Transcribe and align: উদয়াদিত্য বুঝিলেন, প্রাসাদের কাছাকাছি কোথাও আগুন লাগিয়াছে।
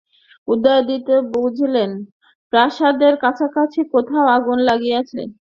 উদয়াদিত্য 0.47 1.09
বুঝিলেন, 1.33 1.91
প্রাসাদের 2.53 3.13
কাছাকাছি 3.23 3.79
কোথাও 3.93 4.25
আগুন 4.35 4.57
লাগিয়াছে। 4.69 5.21